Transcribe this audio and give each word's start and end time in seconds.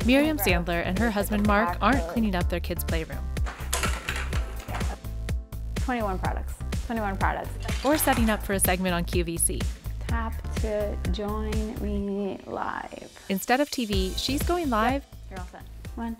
Myriam 0.00 0.38
Sandler 0.42 0.82
and 0.84 0.98
her 0.98 1.10
husband 1.10 1.46
Mark 1.46 1.76
aren't 1.80 2.06
cleaning 2.08 2.34
up 2.34 2.48
their 2.48 2.60
kids' 2.60 2.84
playroom 2.84 3.18
21 5.76 6.18
products. 6.18 6.54
21 6.86 7.16
products. 7.16 7.84
or 7.84 7.96
setting 7.96 8.28
up 8.28 8.42
for 8.42 8.52
a 8.54 8.60
segment 8.60 8.94
on 8.94 9.04
QVC. 9.04 9.62
Tap 10.06 10.34
to 10.56 10.94
join 11.12 11.50
me 11.80 12.38
live. 12.46 13.10
Instead 13.30 13.60
of 13.60 13.70
TV, 13.70 14.16
she's 14.18 14.42
going 14.42 14.68
live 14.70 15.02
You're 15.30 15.38
all 15.40 15.46
set. 15.50 15.62
One. 15.94 16.16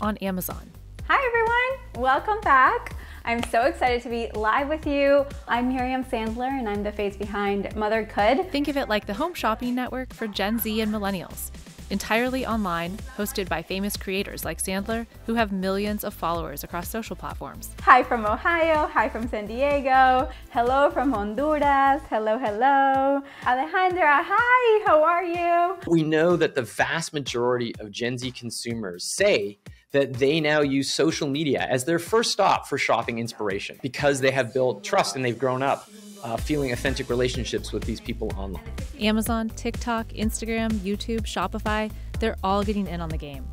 on 0.00 0.16
Amazon. 0.18 0.70
Hi 1.08 1.18
everyone, 1.26 2.04
welcome 2.04 2.40
back. 2.42 2.94
I'm 3.24 3.42
so 3.50 3.62
excited 3.62 4.00
to 4.02 4.08
be 4.08 4.30
live 4.34 4.68
with 4.68 4.86
you. 4.86 5.26
I'm 5.48 5.72
Myriam 5.72 6.08
Sandler 6.08 6.56
and 6.58 6.68
I'm 6.68 6.82
the 6.84 6.92
face 6.92 7.16
behind 7.16 7.74
Mother 7.74 8.04
Could. 8.04 8.50
Think 8.52 8.68
of 8.68 8.76
it 8.76 8.88
like 8.88 9.06
the 9.06 9.14
home 9.14 9.34
shopping 9.34 9.74
network 9.74 10.14
for 10.14 10.26
Gen 10.28 10.58
Z 10.60 10.80
and 10.80 10.92
millennials. 10.92 11.50
Entirely 11.90 12.46
online, 12.46 12.96
hosted 13.16 13.48
by 13.48 13.62
famous 13.62 13.96
creators 13.96 14.44
like 14.44 14.62
Sandler, 14.62 15.08
who 15.26 15.34
have 15.34 15.50
millions 15.50 16.04
of 16.04 16.14
followers 16.14 16.62
across 16.62 16.88
social 16.88 17.16
platforms. 17.16 17.70
Hi 17.80 18.04
from 18.04 18.24
Ohio, 18.24 18.86
hi 18.86 19.08
from 19.08 19.28
San 19.28 19.46
Diego, 19.46 20.30
hello 20.50 20.90
from 20.92 21.12
Honduras, 21.12 22.00
hello, 22.08 22.38
hello. 22.38 23.20
Alejandra, 23.42 24.22
hi, 24.24 24.84
how 24.86 25.02
are 25.02 25.24
you? 25.24 25.78
We 25.88 26.04
know 26.04 26.36
that 26.36 26.54
the 26.54 26.62
vast 26.62 27.12
majority 27.12 27.74
of 27.80 27.90
Gen 27.90 28.18
Z 28.18 28.30
consumers 28.30 29.12
say 29.16 29.58
that 29.90 30.14
they 30.14 30.40
now 30.40 30.60
use 30.60 30.94
social 30.94 31.28
media 31.28 31.66
as 31.68 31.84
their 31.84 31.98
first 31.98 32.30
stop 32.30 32.68
for 32.68 32.78
shopping 32.78 33.18
inspiration 33.18 33.80
because 33.82 34.20
they 34.20 34.30
have 34.30 34.54
built 34.54 34.84
trust 34.84 35.16
and 35.16 35.24
they've 35.24 35.38
grown 35.38 35.64
up 35.64 35.90
uh, 36.22 36.36
feeling 36.36 36.72
authentic 36.72 37.08
relationships 37.08 37.72
with 37.72 37.84
these 37.84 38.00
people 38.00 38.32
online. 38.36 38.64
Amazon, 39.00 39.48
TikTok, 39.50 40.08
Instagram, 40.08 40.70
YouTube, 40.70 41.22
Shopify, 41.22 41.90
they're 42.18 42.36
all 42.44 42.62
getting 42.62 42.86
in 42.86 43.00
on 43.00 43.08
the 43.08 43.18
game. 43.18 43.46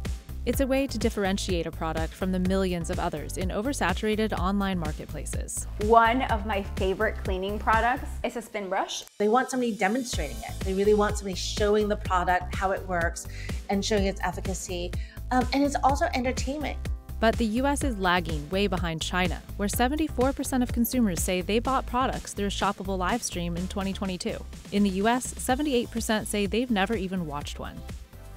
It's 0.47 0.61
a 0.61 0.65
way 0.65 0.87
to 0.87 0.97
differentiate 0.97 1.65
a 1.67 1.71
product 1.71 2.13
from 2.13 2.31
the 2.31 2.39
millions 2.39 2.89
of 2.89 2.99
others 2.99 3.37
in 3.37 3.49
oversaturated 3.49 4.31
online 4.39 4.79
marketplaces. 4.79 5.67
One 5.81 6.21
of 6.21 6.45
my 6.45 6.63
favorite 6.77 7.21
cleaning 7.25 7.59
products 7.59 8.07
is 8.23 8.37
a 8.37 8.41
spin 8.41 8.69
brush. 8.69 9.03
They 9.19 9.27
want 9.27 9.49
somebody 9.49 9.73
demonstrating 9.75 10.37
it. 10.37 10.57
They 10.61 10.73
really 10.73 10.93
want 10.93 11.17
somebody 11.17 11.35
showing 11.35 11.89
the 11.89 11.97
product, 11.97 12.55
how 12.55 12.71
it 12.71 12.87
works, 12.87 13.27
and 13.69 13.83
showing 13.83 14.05
its 14.05 14.21
efficacy. 14.23 14.93
Um, 15.31 15.45
and 15.52 15.63
it's 15.65 15.75
also 15.83 16.07
entertainment. 16.13 16.77
But 17.19 17.35
the 17.37 17.45
US 17.61 17.83
is 17.83 17.97
lagging 17.97 18.47
way 18.49 18.67
behind 18.67 19.01
China, 19.01 19.41
where 19.57 19.67
74% 19.67 20.61
of 20.61 20.71
consumers 20.71 21.21
say 21.21 21.41
they 21.41 21.59
bought 21.59 21.85
products 21.87 22.33
through 22.33 22.47
a 22.47 22.49
shoppable 22.49 22.97
live 22.97 23.23
stream 23.23 23.57
in 23.57 23.67
2022. 23.67 24.37
In 24.71 24.83
the 24.83 24.89
US, 25.01 25.33
78% 25.33 26.27
say 26.27 26.45
they've 26.45 26.69
never 26.69 26.95
even 26.95 27.25
watched 27.25 27.59
one. 27.59 27.75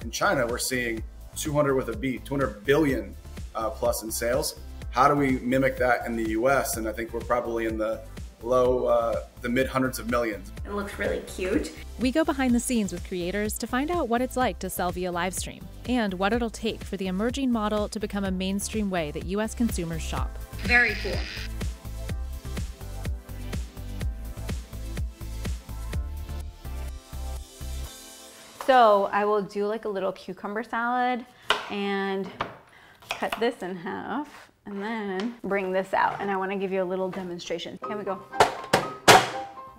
In 0.01 0.09
China, 0.09 0.47
we're 0.47 0.57
seeing 0.57 1.03
200 1.35 1.75
with 1.75 1.89
a 1.89 1.95
B, 1.95 2.19
200 2.25 2.65
billion 2.65 3.15
uh, 3.53 3.69
plus 3.69 4.01
in 4.01 4.11
sales. 4.11 4.59
How 4.89 5.07
do 5.07 5.15
we 5.15 5.39
mimic 5.39 5.77
that 5.77 6.05
in 6.07 6.15
the 6.15 6.31
US? 6.31 6.77
And 6.77 6.87
I 6.87 6.91
think 6.91 7.13
we're 7.13 7.19
probably 7.19 7.65
in 7.65 7.77
the 7.77 8.01
low, 8.43 8.85
uh, 8.85 9.23
the 9.41 9.49
mid 9.49 9.67
hundreds 9.67 9.99
of 9.99 10.09
millions. 10.09 10.51
It 10.65 10.73
looks 10.73 10.97
really 10.97 11.19
cute. 11.21 11.71
We 11.99 12.11
go 12.11 12.23
behind 12.23 12.55
the 12.55 12.59
scenes 12.59 12.91
with 12.91 13.07
creators 13.07 13.57
to 13.59 13.67
find 13.67 13.91
out 13.91 14.09
what 14.09 14.21
it's 14.21 14.37
like 14.37 14.59
to 14.59 14.69
sell 14.69 14.91
via 14.91 15.11
live 15.11 15.33
stream 15.33 15.65
and 15.87 16.13
what 16.15 16.33
it'll 16.33 16.49
take 16.49 16.83
for 16.83 16.97
the 16.97 17.07
emerging 17.07 17.51
model 17.51 17.87
to 17.89 17.99
become 17.99 18.23
a 18.23 18.31
mainstream 18.31 18.89
way 18.89 19.11
that 19.11 19.25
US 19.25 19.53
consumers 19.53 20.01
shop. 20.01 20.37
Very 20.63 20.95
cool. 21.03 21.17
So 28.65 29.09
I 29.11 29.25
will 29.25 29.41
do 29.41 29.65
like 29.65 29.85
a 29.85 29.89
little 29.89 30.11
cucumber 30.11 30.63
salad 30.63 31.25
and 31.69 32.29
cut 33.09 33.35
this 33.39 33.61
in 33.61 33.75
half 33.75 34.50
and 34.65 34.81
then 34.81 35.35
bring 35.43 35.71
this 35.71 35.93
out. 35.93 36.19
And 36.19 36.29
I 36.29 36.37
wanna 36.37 36.57
give 36.57 36.71
you 36.71 36.83
a 36.83 36.85
little 36.85 37.09
demonstration. 37.09 37.79
Here 37.87 37.97
we 37.97 38.03
go. 38.03 38.19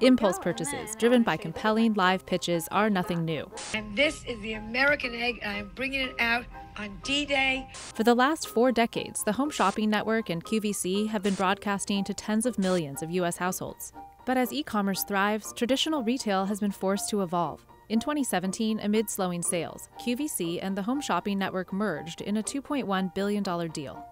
Impulse 0.00 0.38
purchases, 0.40 0.96
driven 0.96 1.22
by 1.22 1.36
compelling 1.36 1.94
live 1.94 2.26
pitches, 2.26 2.66
are 2.72 2.90
nothing 2.90 3.24
new. 3.24 3.48
And 3.72 3.96
this 3.96 4.24
is 4.24 4.40
the 4.40 4.54
American 4.54 5.14
egg, 5.14 5.38
and 5.42 5.56
I'm 5.58 5.70
bringing 5.76 6.00
it 6.00 6.16
out 6.18 6.44
on 6.76 6.98
D 7.04 7.24
Day. 7.24 7.68
For 7.74 8.02
the 8.02 8.14
last 8.14 8.48
four 8.48 8.72
decades, 8.72 9.22
the 9.22 9.32
Home 9.32 9.50
Shopping 9.50 9.90
Network 9.90 10.28
and 10.28 10.44
QVC 10.44 11.06
have 11.08 11.22
been 11.22 11.34
broadcasting 11.34 12.02
to 12.04 12.14
tens 12.14 12.46
of 12.46 12.58
millions 12.58 13.02
of 13.02 13.12
US 13.12 13.36
households. 13.36 13.92
But 14.26 14.36
as 14.36 14.52
e 14.52 14.64
commerce 14.64 15.04
thrives, 15.04 15.52
traditional 15.52 16.02
retail 16.02 16.46
has 16.46 16.58
been 16.58 16.72
forced 16.72 17.08
to 17.10 17.22
evolve. 17.22 17.64
In 17.88 18.00
2017, 18.00 18.80
amid 18.80 19.10
slowing 19.10 19.42
sales, 19.42 19.88
QVC 20.00 20.58
and 20.62 20.76
the 20.76 20.82
Home 20.82 21.00
Shopping 21.00 21.38
Network 21.38 21.72
merged 21.72 22.22
in 22.22 22.38
a 22.38 22.42
$2.1 22.42 23.14
billion 23.14 23.42
deal. 23.70 24.04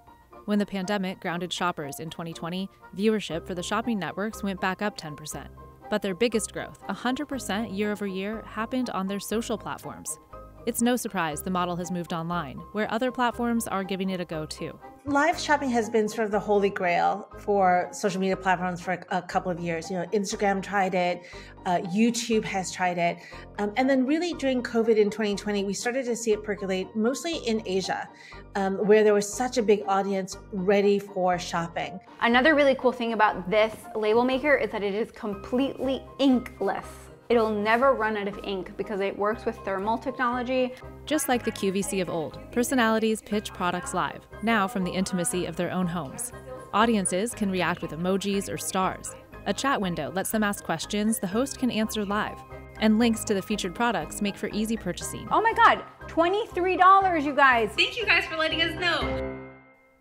When 0.46 0.58
the 0.58 0.66
pandemic 0.66 1.20
grounded 1.20 1.52
shoppers 1.52 2.00
in 2.00 2.10
2020, 2.10 2.68
viewership 2.96 3.46
for 3.46 3.54
the 3.54 3.62
shopping 3.62 3.98
networks 3.98 4.42
went 4.42 4.60
back 4.60 4.82
up 4.82 4.96
10%. 4.96 5.46
But 5.90 6.02
their 6.02 6.14
biggest 6.14 6.52
growth, 6.52 6.82
100% 6.88 7.76
year 7.76 7.92
over 7.92 8.06
year, 8.06 8.42
happened 8.46 8.90
on 8.90 9.06
their 9.06 9.20
social 9.20 9.58
platforms. 9.58 10.18
It's 10.66 10.82
no 10.82 10.96
surprise 10.96 11.42
the 11.42 11.50
model 11.50 11.76
has 11.76 11.90
moved 11.90 12.12
online, 12.12 12.58
where 12.72 12.90
other 12.92 13.10
platforms 13.10 13.66
are 13.66 13.84
giving 13.84 14.10
it 14.10 14.20
a 14.20 14.24
go 14.24 14.46
too. 14.46 14.78
Live 15.06 15.40
shopping 15.40 15.70
has 15.70 15.88
been 15.88 16.06
sort 16.06 16.26
of 16.26 16.30
the 16.30 16.38
holy 16.38 16.68
grail 16.68 17.26
for 17.38 17.88
social 17.90 18.20
media 18.20 18.36
platforms 18.36 18.82
for 18.82 19.02
a 19.10 19.22
couple 19.22 19.50
of 19.50 19.58
years. 19.58 19.90
You 19.90 19.96
know, 19.96 20.06
Instagram 20.08 20.62
tried 20.62 20.94
it, 20.94 21.22
uh, 21.64 21.78
YouTube 21.78 22.44
has 22.44 22.70
tried 22.70 22.98
it. 22.98 23.16
Um, 23.58 23.72
and 23.78 23.88
then, 23.88 24.04
really, 24.04 24.34
during 24.34 24.62
COVID 24.62 24.96
in 24.96 25.08
2020, 25.08 25.64
we 25.64 25.72
started 25.72 26.04
to 26.04 26.14
see 26.14 26.32
it 26.32 26.44
percolate 26.44 26.94
mostly 26.94 27.36
in 27.46 27.62
Asia, 27.64 28.10
um, 28.56 28.76
where 28.86 29.02
there 29.02 29.14
was 29.14 29.26
such 29.26 29.56
a 29.56 29.62
big 29.62 29.82
audience 29.88 30.36
ready 30.52 30.98
for 30.98 31.38
shopping. 31.38 31.98
Another 32.20 32.54
really 32.54 32.74
cool 32.74 32.92
thing 32.92 33.14
about 33.14 33.48
this 33.48 33.74
label 33.96 34.22
maker 34.22 34.54
is 34.54 34.70
that 34.70 34.82
it 34.82 34.94
is 34.94 35.10
completely 35.12 36.04
inkless. 36.18 37.09
It'll 37.30 37.48
never 37.48 37.92
run 37.92 38.16
out 38.16 38.26
of 38.26 38.40
ink 38.42 38.76
because 38.76 39.00
it 39.00 39.16
works 39.16 39.44
with 39.44 39.56
thermal 39.58 39.96
technology. 39.96 40.74
Just 41.06 41.28
like 41.28 41.44
the 41.44 41.52
QVC 41.52 42.02
of 42.02 42.10
old, 42.10 42.40
personalities 42.50 43.22
pitch 43.22 43.54
products 43.54 43.94
live, 43.94 44.26
now 44.42 44.66
from 44.66 44.82
the 44.82 44.90
intimacy 44.90 45.46
of 45.46 45.54
their 45.54 45.70
own 45.70 45.86
homes. 45.86 46.32
Audiences 46.74 47.32
can 47.32 47.48
react 47.48 47.82
with 47.82 47.92
emojis 47.92 48.52
or 48.52 48.58
stars. 48.58 49.14
A 49.46 49.54
chat 49.54 49.80
window 49.80 50.10
lets 50.10 50.32
them 50.32 50.42
ask 50.42 50.64
questions 50.64 51.20
the 51.20 51.26
host 51.28 51.60
can 51.60 51.70
answer 51.70 52.04
live. 52.04 52.38
And 52.80 52.98
links 52.98 53.22
to 53.24 53.34
the 53.34 53.42
featured 53.42 53.76
products 53.76 54.20
make 54.20 54.36
for 54.36 54.48
easy 54.48 54.76
purchasing. 54.76 55.28
Oh 55.30 55.40
my 55.40 55.52
God, 55.52 55.84
$23, 56.08 57.24
you 57.24 57.34
guys. 57.34 57.70
Thank 57.76 57.96
you 57.96 58.06
guys 58.06 58.24
for 58.24 58.36
letting 58.36 58.60
us 58.60 58.74
know. 58.80 59.38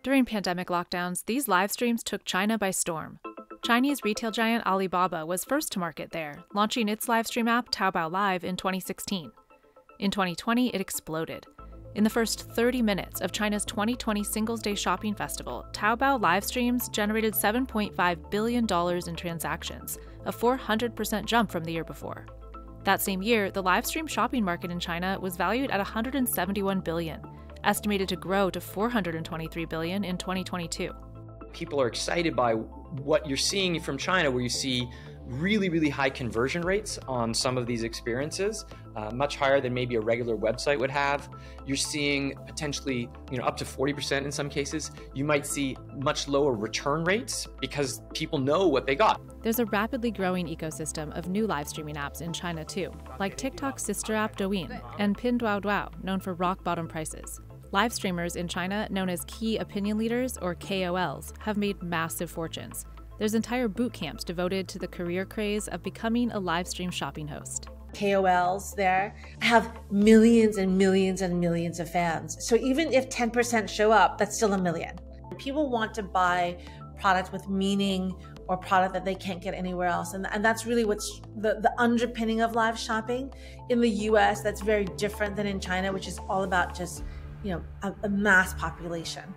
During 0.02 0.24
pandemic 0.24 0.66
lockdowns, 0.66 1.24
these 1.26 1.46
live 1.46 1.70
streams 1.70 2.02
took 2.02 2.24
China 2.24 2.58
by 2.58 2.72
storm. 2.72 3.20
Chinese 3.62 4.04
retail 4.04 4.30
giant 4.30 4.66
Alibaba 4.66 5.26
was 5.26 5.44
first 5.44 5.70
to 5.72 5.78
market 5.78 6.10
there, 6.12 6.42
launching 6.54 6.88
its 6.88 7.10
live 7.10 7.26
stream 7.26 7.46
app 7.46 7.70
Taobao 7.70 8.10
Live 8.10 8.42
in 8.42 8.56
2016. 8.56 9.30
In 9.98 10.10
2020, 10.10 10.74
it 10.74 10.80
exploded. 10.80 11.46
In 11.94 12.02
the 12.02 12.08
first 12.08 12.48
30 12.52 12.80
minutes 12.80 13.20
of 13.20 13.32
China's 13.32 13.66
2020 13.66 14.24
Singles 14.24 14.62
Day 14.62 14.74
Shopping 14.74 15.14
Festival, 15.14 15.66
Taobao 15.72 16.22
live 16.22 16.42
streams 16.42 16.88
generated 16.88 17.34
$7.5 17.34 18.30
billion 18.30 18.64
in 18.64 19.16
transactions, 19.16 19.98
a 20.24 20.32
400% 20.32 21.26
jump 21.26 21.50
from 21.50 21.62
the 21.62 21.72
year 21.72 21.84
before. 21.84 22.26
That 22.84 23.02
same 23.02 23.22
year, 23.22 23.50
the 23.50 23.62
live 23.62 23.84
stream 23.84 24.06
shopping 24.06 24.42
market 24.42 24.70
in 24.70 24.80
China 24.80 25.18
was 25.20 25.36
valued 25.36 25.70
at 25.70 25.78
171 25.78 26.80
billion, 26.80 27.20
estimated 27.62 28.08
to 28.08 28.16
grow 28.16 28.48
to 28.48 28.60
423 28.60 29.66
billion 29.66 30.02
in 30.02 30.16
2022. 30.16 30.92
People 31.52 31.78
are 31.78 31.88
excited 31.88 32.34
by 32.34 32.54
what 33.02 33.26
you're 33.26 33.36
seeing 33.36 33.80
from 33.80 33.96
China, 33.96 34.30
where 34.30 34.42
you 34.42 34.48
see 34.48 34.88
really, 35.30 35.68
really 35.68 35.88
high 35.88 36.10
conversion 36.10 36.62
rates 36.62 36.98
on 37.06 37.32
some 37.32 37.56
of 37.56 37.66
these 37.66 37.84
experiences, 37.84 38.64
uh, 38.96 39.10
much 39.12 39.36
higher 39.36 39.60
than 39.60 39.72
maybe 39.72 39.94
a 39.94 40.00
regular 40.00 40.36
website 40.36 40.78
would 40.78 40.90
have. 40.90 41.28
You're 41.66 41.76
seeing 41.76 42.34
potentially, 42.46 43.08
you 43.30 43.38
know, 43.38 43.44
up 43.44 43.56
to 43.58 43.64
40% 43.64 44.24
in 44.24 44.32
some 44.32 44.48
cases. 44.48 44.90
You 45.14 45.24
might 45.24 45.46
see 45.46 45.76
much 45.96 46.26
lower 46.26 46.52
return 46.52 47.04
rates 47.04 47.46
because 47.60 48.02
people 48.12 48.38
know 48.38 48.66
what 48.66 48.86
they 48.86 48.96
got. 48.96 49.20
There's 49.42 49.60
a 49.60 49.66
rapidly 49.66 50.10
growing 50.10 50.46
ecosystem 50.46 51.16
of 51.16 51.28
new 51.28 51.46
live 51.46 51.68
streaming 51.68 51.94
apps 51.94 52.22
in 52.22 52.32
China 52.32 52.64
too, 52.64 52.90
like 53.20 53.36
TikTok's 53.36 53.84
sister 53.84 54.14
app 54.14 54.36
Douyin 54.36 54.80
and 54.98 55.16
Pinduoduo, 55.16 55.90
known 56.02 56.18
for 56.18 56.34
rock 56.34 56.64
bottom 56.64 56.88
prices. 56.88 57.40
Live 57.72 57.92
streamers 57.92 58.34
in 58.34 58.48
China, 58.48 58.88
known 58.90 59.08
as 59.08 59.24
key 59.28 59.58
opinion 59.58 59.96
leaders 59.96 60.36
or 60.38 60.56
KOLs, 60.56 61.32
have 61.38 61.56
made 61.56 61.80
massive 61.80 62.28
fortunes. 62.28 62.84
There's 63.16 63.34
entire 63.34 63.68
boot 63.68 63.92
camps 63.92 64.24
devoted 64.24 64.66
to 64.70 64.80
the 64.80 64.88
career 64.88 65.24
craze 65.24 65.68
of 65.68 65.80
becoming 65.80 66.32
a 66.32 66.40
live 66.40 66.66
stream 66.66 66.90
shopping 66.90 67.28
host. 67.28 67.68
KOLs 67.92 68.74
there 68.74 69.14
have 69.40 69.78
millions 69.88 70.56
and 70.56 70.76
millions 70.76 71.22
and 71.22 71.38
millions 71.38 71.78
of 71.78 71.88
fans. 71.88 72.44
So 72.44 72.56
even 72.56 72.92
if 72.92 73.08
10% 73.08 73.68
show 73.68 73.92
up, 73.92 74.18
that's 74.18 74.34
still 74.34 74.54
a 74.54 74.58
million. 74.58 74.98
People 75.38 75.70
want 75.70 75.94
to 75.94 76.02
buy 76.02 76.58
product 76.98 77.30
with 77.30 77.48
meaning 77.48 78.12
or 78.48 78.56
product 78.56 78.92
that 78.94 79.04
they 79.04 79.14
can't 79.14 79.40
get 79.40 79.54
anywhere 79.54 79.86
else. 79.86 80.14
And, 80.14 80.26
and 80.32 80.44
that's 80.44 80.66
really 80.66 80.84
what's 80.84 81.20
the, 81.36 81.60
the 81.60 81.72
underpinning 81.78 82.40
of 82.40 82.56
live 82.56 82.76
shopping. 82.76 83.32
In 83.68 83.80
the 83.80 83.88
US, 83.88 84.42
that's 84.42 84.60
very 84.60 84.86
different 84.96 85.36
than 85.36 85.46
in 85.46 85.60
China, 85.60 85.92
which 85.92 86.08
is 86.08 86.18
all 86.28 86.42
about 86.42 86.76
just 86.76 87.04
you 87.42 87.52
know, 87.52 87.62
a, 87.82 87.94
a 88.04 88.08
mass 88.08 88.54
population. 88.54 89.34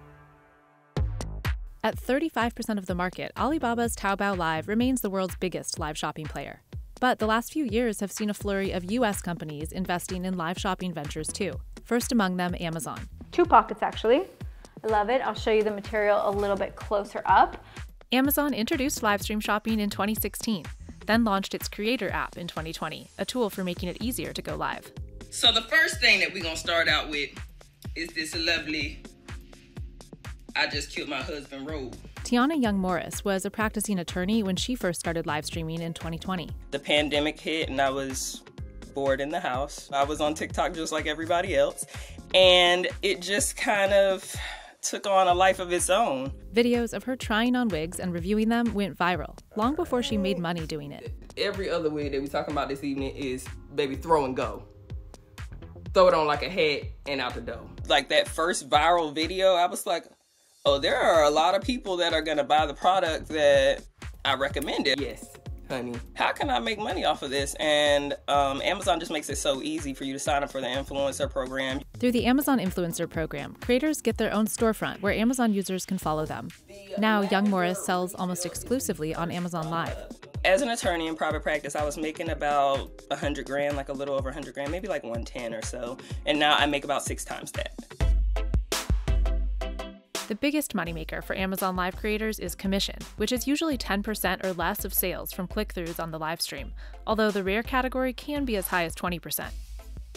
At 1.86 1.98
35% 1.98 2.78
of 2.78 2.86
the 2.86 2.96
market, 2.96 3.34
Alibaba's 3.36 3.96
Taobao 3.96 4.38
Live 4.38 4.70
remains 4.70 5.02
the 5.02 5.10
world's 5.10 5.36
biggest 5.36 5.80
live 5.80 5.98
shopping 5.98 6.26
player. 6.26 6.62
But 7.02 7.20
the 7.20 7.28
last 7.28 7.52
few 7.52 7.66
years 7.66 8.00
have 8.00 8.12
seen 8.12 8.30
a 8.30 8.34
flurry 8.34 8.72
of 8.72 8.90
US 8.90 9.22
companies 9.22 9.74
investing 9.74 10.24
in 10.24 10.38
live 10.38 10.58
shopping 10.58 10.94
ventures 10.94 11.28
too. 11.28 11.60
First 11.84 12.14
among 12.14 12.38
them, 12.38 12.56
Amazon. 12.60 13.10
Two 13.34 13.44
pockets 13.44 13.82
actually. 13.82 14.24
I 14.82 14.88
love 14.88 15.10
it. 15.10 15.22
I'll 15.22 15.34
show 15.34 15.52
you 15.52 15.64
the 15.64 15.72
material 15.72 16.22
a 16.24 16.32
little 16.32 16.56
bit 16.56 16.78
closer 16.78 17.22
up. 17.26 17.66
Amazon 18.14 18.54
introduced 18.54 19.02
livestream 19.02 19.42
shopping 19.42 19.82
in 19.82 19.90
2016, 19.90 20.66
then 21.08 21.26
launched 21.26 21.54
its 21.54 21.68
Creator 21.68 22.10
app 22.12 22.38
in 22.38 22.48
2020, 22.48 23.10
a 23.18 23.26
tool 23.26 23.50
for 23.50 23.66
making 23.66 23.90
it 23.90 24.02
easier 24.02 24.32
to 24.32 24.42
go 24.42 24.56
live. 24.56 24.90
So 25.32 25.52
the 25.52 25.64
first 25.64 26.00
thing 26.00 26.22
that 26.22 26.32
we're 26.32 26.44
gonna 26.44 26.56
start 26.56 26.88
out 26.88 27.10
with 27.10 27.32
is 27.95 28.10
this 28.10 28.36
lovely 28.36 29.04
I 30.56 30.68
just 30.68 30.92
killed 30.92 31.10
my 31.10 31.22
husband 31.22 31.68
robe. 31.68 31.95
Tiana 32.24 32.62
Young 32.62 32.78
Morris 32.78 33.25
was 33.25 33.44
a 33.44 33.50
practicing 33.50 33.98
attorney 33.98 34.44
when 34.44 34.56
she 34.56 34.75
first 34.75 35.00
started 35.00 35.25
live 35.25 35.45
streaming 35.45 35.81
in 35.81 35.94
2020. 35.94 36.50
The 36.69 36.80
pandemic 36.80 37.40
hit 37.40 37.69
and 37.69 37.81
I 37.81 37.90
was 37.90 38.44
bored 38.94 39.19
in 39.19 39.30
the 39.30 39.40
house. 39.40 39.90
I 39.92 40.04
was 40.04 40.22
on 40.22 40.36
TikTok 40.36 40.74
just 40.74 40.92
like 40.92 41.07
everybody 41.07 41.56
else, 41.56 41.86
and 42.36 42.88
it 43.01 43.19
just 43.19 43.57
kind 43.57 43.92
of 43.94 44.36
took 44.84 45.07
on 45.07 45.28
a 45.28 45.34
life 45.34 45.60
of 45.60 45.74
its 45.74 45.89
own. 45.89 46.31
Videos 46.54 46.94
of 46.94 47.04
her 47.04 47.16
trying 47.16 47.56
on 47.56 47.68
wigs 47.69 48.00
and 48.00 48.13
reviewing 48.13 48.50
them 48.50 48.74
went 48.75 48.96
viral 48.98 49.38
long 49.56 49.75
before 49.75 50.04
she 50.04 50.18
made 50.18 50.38
money 50.38 50.68
doing 50.68 50.92
it. 50.92 51.12
Every 51.36 51.69
other 51.69 51.89
wig 51.89 52.12
that 52.12 52.22
we're 52.22 52.28
talking 52.28 52.54
about 52.54 52.69
this 52.69 52.84
evening 52.84 53.16
is 53.16 53.46
baby 53.74 53.96
throw 53.96 54.25
and 54.25 54.36
go. 54.36 54.63
Throw 55.94 56.07
it 56.07 56.13
on 56.13 56.25
like 56.25 56.42
a 56.42 56.50
head 56.50 56.88
and 57.07 57.22
out 57.22 57.36
the 57.36 57.42
door. 57.42 57.62
Like 57.88 58.10
that 58.10 58.28
first 58.28 58.68
viral 58.69 59.13
video, 59.13 59.54
I 59.54 59.68
was 59.68 59.86
like, 59.86 60.06
oh, 60.66 60.80
there 60.80 60.98
are 60.98 61.24
a 61.24 61.30
lot 61.30 61.54
of 61.54 61.62
people 61.62 61.98
that 61.98 62.13
are 62.13 62.22
gonna 62.22 62.44
buy 62.44 62.66
the 62.66 62.74
product 62.74 63.28
that 63.30 63.84
I 64.25 64.34
recommended. 64.36 65.00
Yes, 65.00 65.28
honey. 65.69 65.94
How 66.16 66.31
can 66.31 66.50
I 66.50 66.57
make 66.57 66.80
money 66.80 67.06
off 67.06 67.22
of 67.22 67.30
this? 67.30 67.56
And 67.60 68.16
um, 68.28 68.60
Amazon 68.63 69.00
just 69.00 69.12
makes 69.12 69.30
it 69.30 69.38
so 69.38 69.62
easy 69.62 69.94
for 69.94 70.04
you 70.04 70.13
to 70.13 70.19
sign 70.19 70.42
up 70.42 70.51
for 70.51 70.62
the 70.62 70.68
influencer 70.68 71.30
program. 71.30 71.81
Through 72.00 72.13
the 72.13 72.25
Amazon 72.25 72.57
Influencer 72.57 73.07
program, 73.07 73.56
creators 73.62 74.01
get 74.01 74.18
their 74.18 74.34
own 74.34 74.48
storefront 74.48 75.01
where 75.01 75.13
Amazon 75.13 75.54
users 75.54 75.86
can 75.86 76.00
follow 76.00 76.25
them. 76.25 76.50
Now, 76.98 77.22
Young 77.22 77.51
Morris 77.51 77.86
sells 77.86 78.16
almost 78.16 78.48
exclusively 78.48 79.13
on 79.13 79.30
Amazon 79.30 79.69
Live. 79.69 79.96
As 80.45 80.62
an 80.62 80.69
attorney 80.69 81.07
in 81.07 81.16
private 81.16 81.42
practice, 81.42 81.74
I 81.74 81.86
was 81.86 81.98
making 81.98 82.30
about 82.30 82.92
a 83.10 83.16
hundred 83.16 83.45
grand, 83.45 83.78
like 83.78 83.88
a 83.88 83.94
little 83.94 84.16
over 84.16 84.28
a 84.28 84.34
hundred 84.34 84.54
grand, 84.54 84.72
maybe 84.72 84.90
like 84.90 85.01
110 85.04 85.54
or 85.54 85.62
so. 85.62 85.98
And 86.25 86.38
now 86.38 86.56
I 86.56 86.66
make 86.66 86.84
about 86.84 87.01
six 87.04 87.24
times 87.24 87.54
that. 87.54 87.74
The 90.28 90.36
biggest 90.36 90.74
moneymaker 90.74 91.24
for 91.24 91.34
Amazon 91.38 91.78
Live 91.78 91.95
creators 91.95 92.40
is 92.40 92.56
commission, 92.56 92.98
which 93.16 93.31
is 93.31 93.48
usually 93.48 93.78
10% 93.78 94.44
or 94.44 94.51
less 94.51 94.84
of 94.84 94.94
sales 94.94 95.31
from 95.31 95.48
click 95.48 95.74
throughs 95.74 96.01
on 96.01 96.12
the 96.12 96.19
live 96.19 96.42
stream, 96.42 96.74
although 97.07 97.31
the 97.31 97.44
rare 97.44 97.63
category 97.63 98.12
can 98.12 98.44
be 98.44 98.57
as 98.57 98.68
high 98.68 98.84
as 98.84 98.96
20%. 98.96 99.50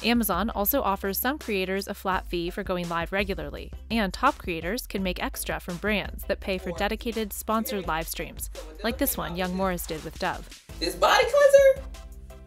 Amazon 0.04 0.50
also 0.50 0.82
offers 0.82 1.18
some 1.18 1.38
creators 1.38 1.88
a 1.88 1.94
flat 1.94 2.26
fee 2.26 2.50
for 2.50 2.62
going 2.62 2.88
live 2.88 3.12
regularly, 3.12 3.72
and 3.90 4.12
top 4.12 4.38
creators 4.38 4.86
can 4.86 5.02
make 5.02 5.22
extra 5.22 5.58
from 5.58 5.76
brands 5.76 6.24
that 6.24 6.40
pay 6.40 6.58
for 6.58 6.72
dedicated, 6.72 7.32
sponsored 7.32 7.86
live 7.86 8.06
streams, 8.06 8.50
like 8.84 8.98
this 8.98 9.16
one 9.16 9.36
Young 9.36 9.54
Morris 9.54 9.86
did 9.86 10.04
with 10.04 10.18
Dove. 10.18 10.48
This 10.78 10.94
body 10.94 11.24
cleanser? 11.24 11.88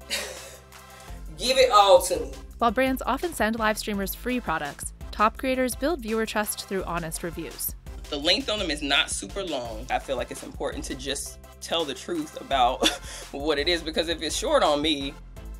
Give 1.37 1.57
it 1.57 1.71
all 1.71 2.01
to 2.03 2.19
me. 2.19 2.31
While 2.59 2.71
brands 2.71 3.01
often 3.05 3.33
send 3.33 3.57
live 3.57 3.77
streamers 3.77 4.13
free 4.13 4.39
products, 4.39 4.93
Top 5.19 5.37
creators 5.37 5.75
build 5.75 5.99
viewer 5.99 6.25
trust 6.25 6.69
through 6.69 6.85
honest 6.85 7.23
reviews. 7.23 7.75
The 8.09 8.15
length 8.15 8.49
on 8.49 8.57
them 8.57 8.71
is 8.71 8.81
not 8.81 9.09
super 9.09 9.43
long. 9.43 9.85
I 9.89 9.99
feel 9.99 10.15
like 10.15 10.31
it's 10.31 10.43
important 10.43 10.85
to 10.85 10.95
just 10.95 11.39
tell 11.59 11.83
the 11.83 11.93
truth 11.93 12.39
about 12.39 12.87
what 13.31 13.59
it 13.59 13.67
is 13.67 13.81
because 13.81 14.07
if 14.07 14.21
it's 14.21 14.33
short 14.33 14.63
on 14.63 14.81
me 14.81 15.13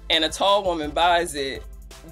and 0.09 0.23
a 0.23 0.29
tall 0.29 0.63
woman 0.63 0.91
buys 0.91 1.35
it, 1.35 1.61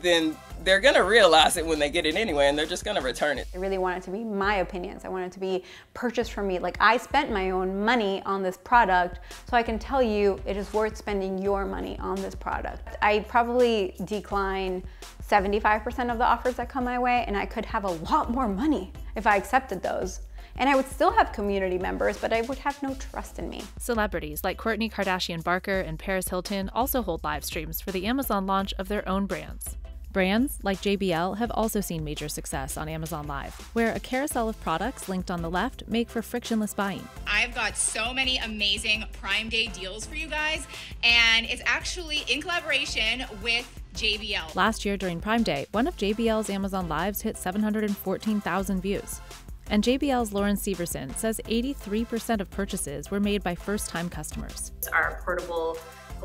then 0.01 0.35
they're 0.63 0.79
gonna 0.79 1.03
realize 1.03 1.55
it 1.57 1.65
when 1.65 1.79
they 1.79 1.89
get 1.89 2.05
it 2.05 2.15
anyway 2.15 2.47
and 2.47 2.57
they're 2.57 2.65
just 2.65 2.83
gonna 2.83 3.01
return 3.01 3.37
it. 3.37 3.47
I 3.53 3.57
really 3.57 3.77
want 3.77 3.97
it 3.97 4.03
to 4.03 4.11
be 4.11 4.23
my 4.23 4.55
opinions. 4.55 5.05
I 5.05 5.09
want 5.09 5.25
it 5.25 5.31
to 5.33 5.39
be 5.39 5.63
purchased 5.93 6.33
from 6.33 6.47
me. 6.47 6.59
Like 6.59 6.77
I 6.79 6.97
spent 6.97 7.31
my 7.31 7.51
own 7.51 7.85
money 7.85 8.21
on 8.25 8.43
this 8.43 8.57
product, 8.57 9.19
so 9.49 9.55
I 9.55 9.63
can 9.63 9.79
tell 9.79 10.01
you 10.01 10.39
it 10.45 10.57
is 10.57 10.71
worth 10.73 10.97
spending 10.97 11.37
your 11.37 11.65
money 11.65 11.97
on 11.99 12.15
this 12.15 12.35
product. 12.35 12.97
I 13.01 13.19
probably 13.19 13.95
decline 14.05 14.83
75% 15.25 16.11
of 16.11 16.17
the 16.17 16.25
offers 16.25 16.55
that 16.55 16.69
come 16.69 16.85
my 16.85 16.99
way 16.99 17.23
and 17.27 17.37
I 17.37 17.45
could 17.45 17.65
have 17.65 17.83
a 17.83 17.91
lot 17.91 18.31
more 18.31 18.47
money 18.47 18.91
if 19.15 19.27
I 19.27 19.35
accepted 19.35 19.81
those. 19.81 20.21
And 20.57 20.69
I 20.69 20.75
would 20.75 20.89
still 20.89 21.11
have 21.11 21.33
community 21.33 21.77
members, 21.77 22.17
but 22.17 22.33
I 22.33 22.41
would 22.41 22.57
have 22.59 22.81
no 22.81 22.95
trust 22.95 23.39
in 23.39 23.49
me. 23.49 23.63
Celebrities 23.77 24.43
like 24.43 24.57
Kourtney 24.57 24.91
Kardashian 24.91 25.43
Barker 25.43 25.79
and 25.79 25.99
Paris 25.99 26.29
Hilton 26.29 26.69
also 26.73 27.01
hold 27.01 27.23
live 27.23 27.43
streams 27.43 27.81
for 27.81 27.91
the 27.91 28.05
Amazon 28.05 28.45
launch 28.45 28.73
of 28.79 28.87
their 28.87 29.07
own 29.07 29.25
brands. 29.25 29.77
Brands 30.13 30.57
like 30.63 30.81
JBL 30.81 31.37
have 31.37 31.51
also 31.51 31.79
seen 31.79 32.03
major 32.03 32.27
success 32.27 32.75
on 32.75 32.89
Amazon 32.89 33.27
Live, 33.27 33.53
where 33.73 33.93
a 33.93 33.99
carousel 33.99 34.49
of 34.49 34.59
products 34.61 35.07
linked 35.07 35.29
on 35.29 35.43
the 35.43 35.49
left 35.49 35.83
make 35.87 36.09
for 36.09 36.23
frictionless 36.23 36.73
buying. 36.73 37.07
I've 37.27 37.53
got 37.53 37.77
so 37.77 38.13
many 38.13 38.37
amazing 38.37 39.03
Prime 39.21 39.49
Day 39.49 39.67
deals 39.67 40.07
for 40.07 40.15
you 40.15 40.27
guys, 40.27 40.65
and 41.03 41.45
it's 41.45 41.61
actually 41.65 42.23
in 42.29 42.41
collaboration 42.41 43.25
with 43.43 43.69
JBL. 43.95 44.55
Last 44.55 44.85
year 44.85 44.97
during 44.97 45.19
Prime 45.19 45.43
Day, 45.43 45.67
one 45.71 45.87
of 45.87 45.95
JBL's 45.97 46.49
Amazon 46.49 46.89
Lives 46.89 47.21
hit 47.21 47.37
714,000 47.37 48.81
views. 48.81 49.21
And 49.69 49.83
JBL's 49.83 50.33
Lauren 50.33 50.55
Severson 50.55 51.15
says 51.15 51.41
83% 51.45 52.39
of 52.39 52.49
purchases 52.49 53.11
were 53.11 53.19
made 53.19 53.43
by 53.43 53.55
first 53.55 53.89
time 53.89 54.09
customers. 54.09 54.71
Our 54.93 55.19
portable 55.23 55.77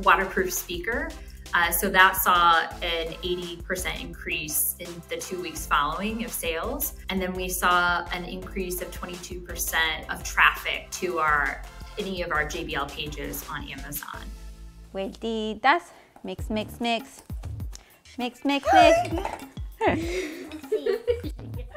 waterproof 0.02 0.52
speaker 0.52 1.10
uh, 1.54 1.70
so 1.70 1.90
that 1.90 2.16
saw 2.16 2.60
an 2.82 3.12
80% 3.22 4.00
increase 4.00 4.74
in 4.78 4.88
the 5.08 5.16
two 5.16 5.40
weeks 5.42 5.66
following 5.66 6.24
of 6.24 6.32
sales. 6.32 6.94
And 7.10 7.20
then 7.20 7.34
we 7.34 7.48
saw 7.48 8.06
an 8.12 8.24
increase 8.24 8.80
of 8.80 8.90
22% 8.90 9.76
of 10.08 10.24
traffic 10.24 10.90
to 10.92 11.18
our 11.18 11.62
any 11.98 12.22
of 12.22 12.32
our 12.32 12.46
JBL 12.46 12.90
pages 12.90 13.44
on 13.50 13.68
Amazon. 13.68 14.20
Vueltitas, 14.94 15.82
mix, 16.24 16.48
mix, 16.48 16.80
mix. 16.80 17.22
Mix, 18.16 18.44
mix, 18.46 18.66
mix. 18.72 19.44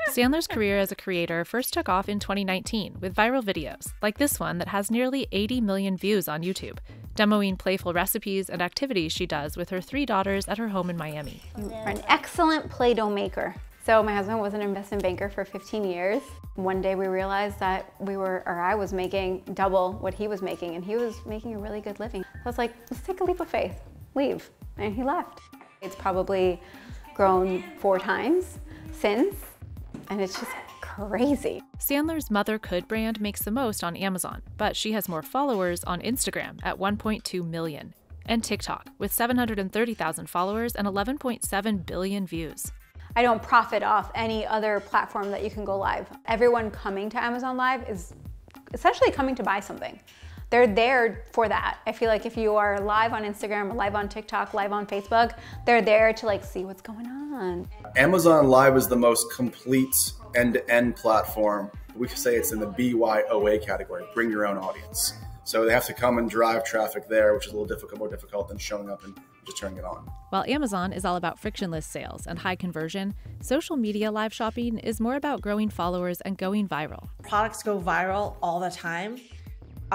Sandler's 0.09 0.47
career 0.47 0.77
as 0.77 0.91
a 0.91 0.95
creator 0.95 1.43
first 1.43 1.73
took 1.73 1.89
off 1.89 2.07
in 2.07 2.19
2019 2.19 2.97
with 3.01 3.15
viral 3.15 3.43
videos, 3.43 3.91
like 4.01 4.17
this 4.17 4.39
one 4.39 4.59
that 4.59 4.69
has 4.69 4.91
nearly 4.91 5.27
80 5.31 5.61
million 5.61 5.97
views 5.97 6.27
on 6.27 6.43
YouTube, 6.43 6.77
demoing 7.15 7.57
playful 7.57 7.93
recipes 7.93 8.49
and 8.49 8.61
activities 8.61 9.11
she 9.11 9.25
does 9.25 9.57
with 9.57 9.69
her 9.71 9.81
three 9.81 10.05
daughters 10.05 10.47
at 10.47 10.57
her 10.57 10.69
home 10.69 10.89
in 10.89 10.97
Miami. 10.97 11.41
You're 11.57 11.71
an 11.71 12.01
excellent 12.07 12.69
Play 12.69 12.93
Doh 12.93 13.09
maker. 13.09 13.55
So 13.83 14.01
my 14.01 14.15
husband 14.15 14.39
was 14.39 14.53
an 14.53 14.61
investment 14.61 15.03
banker 15.03 15.29
for 15.29 15.43
15 15.43 15.83
years. 15.83 16.21
One 16.55 16.81
day 16.81 16.95
we 16.95 17.07
realized 17.07 17.59
that 17.59 17.93
we 17.99 18.17
were, 18.17 18.41
or 18.45 18.59
I 18.59 18.73
was 18.73 18.93
making 18.93 19.43
double 19.53 19.93
what 19.93 20.13
he 20.13 20.27
was 20.27 20.41
making 20.41 20.75
and 20.75 20.85
he 20.85 20.95
was 20.95 21.23
making 21.25 21.55
a 21.55 21.59
really 21.59 21.81
good 21.81 21.99
living. 21.99 22.23
I 22.33 22.47
was 22.47 22.57
like, 22.57 22.73
let's 22.89 23.05
take 23.05 23.21
a 23.21 23.23
leap 23.23 23.39
of 23.41 23.49
faith, 23.49 23.81
leave. 24.15 24.49
And 24.77 24.95
he 24.95 25.03
left. 25.03 25.41
It's 25.81 25.95
probably 25.95 26.61
grown 27.15 27.63
four 27.79 27.97
times 27.97 28.59
since 28.91 29.35
and 30.09 30.21
it's 30.21 30.39
just 30.39 30.51
crazy. 30.81 31.63
Sandler's 31.79 32.29
Mother 32.29 32.59
Could 32.59 32.87
brand 32.87 33.19
makes 33.19 33.41
the 33.41 33.51
most 33.51 33.83
on 33.83 33.95
Amazon, 33.95 34.41
but 34.57 34.75
she 34.75 34.91
has 34.91 35.09
more 35.09 35.23
followers 35.23 35.83
on 35.85 36.01
Instagram 36.01 36.59
at 36.61 36.77
1.2 36.77 37.43
million 37.47 37.93
and 38.27 38.43
TikTok 38.43 38.89
with 38.97 39.11
730,000 39.11 40.29
followers 40.29 40.75
and 40.75 40.87
11.7 40.87 41.85
billion 41.85 42.27
views. 42.27 42.71
I 43.15 43.21
don't 43.21 43.41
profit 43.41 43.81
off 43.81 44.11
any 44.13 44.45
other 44.45 44.79
platform 44.81 45.31
that 45.31 45.43
you 45.43 45.49
can 45.49 45.63
go 45.63 45.77
live. 45.77 46.07
Everyone 46.25 46.69
coming 46.69 47.09
to 47.11 47.23
Amazon 47.23 47.55
Live 47.55 47.87
is 47.89 48.13
essentially 48.73 49.11
coming 49.11 49.35
to 49.35 49.43
buy 49.43 49.61
something. 49.61 49.99
They're 50.49 50.67
there 50.67 51.23
for 51.31 51.49
that. 51.49 51.79
I 51.85 51.91
feel 51.91 52.07
like 52.07 52.25
if 52.25 52.37
you 52.37 52.55
are 52.55 52.79
live 52.79 53.13
on 53.13 53.23
Instagram, 53.23 53.75
live 53.75 53.95
on 53.95 54.07
TikTok, 54.07 54.53
live 54.53 54.71
on 54.71 54.85
Facebook, 54.85 55.37
they're 55.65 55.81
there 55.81 56.13
to 56.13 56.25
like 56.25 56.43
see 56.43 56.65
what's 56.65 56.81
going 56.81 57.07
on. 57.07 57.67
Amazon 57.97 58.47
Live 58.47 58.77
is 58.77 58.87
the 58.87 58.95
most 58.95 59.33
complete 59.33 60.13
end-to-end 60.35 60.95
platform. 60.95 61.71
We 61.95 62.07
could 62.07 62.17
say 62.17 62.35
it's 62.35 62.51
in 62.51 62.59
the 62.59 62.67
BYOA 62.67 63.65
category, 63.65 64.05
bring 64.13 64.29
your 64.29 64.45
own 64.45 64.57
audience. 64.57 65.13
So 65.45 65.65
they 65.65 65.73
have 65.73 65.85
to 65.85 65.93
come 65.93 66.17
and 66.17 66.29
drive 66.29 66.63
traffic 66.63 67.07
there, 67.07 67.33
which 67.33 67.47
is 67.47 67.53
a 67.53 67.55
little 67.55 67.67
difficult, 67.67 67.99
more 67.99 68.09
difficult 68.09 68.47
than 68.47 68.57
showing 68.57 68.89
up 68.89 69.03
and 69.03 69.17
just 69.45 69.57
turning 69.57 69.77
it 69.77 69.85
on. 69.85 70.09
While 70.29 70.43
Amazon 70.47 70.91
is 70.91 71.05
all 71.05 71.15
about 71.17 71.39
frictionless 71.39 71.85
sales 71.85 72.25
and 72.25 72.39
high 72.39 72.55
conversion, 72.55 73.13
social 73.41 73.77
media 73.77 74.11
live 74.11 74.33
shopping 74.33 74.79
is 74.79 74.99
more 74.99 75.15
about 75.15 75.41
growing 75.41 75.69
followers 75.69 76.19
and 76.21 76.37
going 76.37 76.67
viral. 76.67 77.09
Products 77.23 77.61
go 77.61 77.79
viral 77.79 78.35
all 78.41 78.59
the 78.59 78.71
time 78.71 79.19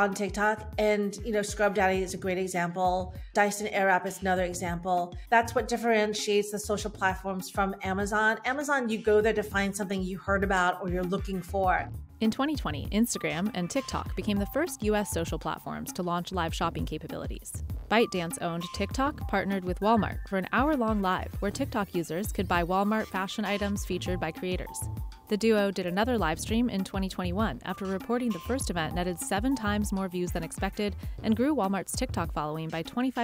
on 0.00 0.14
TikTok. 0.14 0.72
And, 0.78 1.16
you 1.24 1.32
know, 1.32 1.42
Scrub 1.42 1.74
Daddy 1.74 2.02
is 2.02 2.14
a 2.14 2.16
great 2.16 2.38
example. 2.38 3.14
Dyson 3.32 3.68
Airwrap 3.68 4.06
is 4.06 4.20
another 4.22 4.42
example. 4.42 5.16
That's 5.28 5.54
what 5.54 5.68
differentiates 5.68 6.50
the 6.50 6.58
social 6.58 6.90
platforms 6.90 7.48
from 7.48 7.76
Amazon. 7.82 8.38
Amazon, 8.44 8.88
you 8.88 8.98
go 8.98 9.20
there 9.20 9.32
to 9.32 9.42
find 9.42 9.74
something 9.74 10.02
you 10.02 10.18
heard 10.18 10.42
about 10.42 10.82
or 10.82 10.90
you're 10.90 11.04
looking 11.04 11.40
for. 11.40 11.88
In 12.20 12.30
2020, 12.30 12.88
Instagram 12.88 13.50
and 13.54 13.70
TikTok 13.70 14.14
became 14.16 14.36
the 14.36 14.46
first 14.46 14.82
US 14.82 15.10
social 15.10 15.38
platforms 15.38 15.92
to 15.92 16.02
launch 16.02 16.32
live 16.32 16.54
shopping 16.54 16.84
capabilities. 16.84 17.62
ByteDance 17.88 18.42
owned 18.42 18.64
TikTok 18.74 19.26
partnered 19.28 19.64
with 19.64 19.80
Walmart 19.80 20.18
for 20.28 20.36
an 20.36 20.46
hour 20.52 20.76
long 20.76 21.00
live 21.00 21.32
where 21.38 21.50
TikTok 21.50 21.94
users 21.94 22.30
could 22.30 22.46
buy 22.46 22.62
Walmart 22.62 23.06
fashion 23.06 23.44
items 23.44 23.86
featured 23.86 24.20
by 24.20 24.32
creators. 24.32 24.88
The 25.30 25.36
duo 25.36 25.70
did 25.70 25.86
another 25.86 26.18
live 26.18 26.40
stream 26.40 26.68
in 26.68 26.82
2021 26.82 27.60
after 27.64 27.84
reporting 27.84 28.30
the 28.30 28.40
first 28.40 28.68
event 28.68 28.94
netted 28.94 29.18
seven 29.18 29.54
times 29.54 29.92
more 29.92 30.08
views 30.08 30.32
than 30.32 30.42
expected 30.42 30.96
and 31.22 31.36
grew 31.36 31.54
Walmart's 31.54 31.96
TikTok 31.96 32.34
following 32.34 32.68
by 32.68 32.82
25%. 32.82 33.19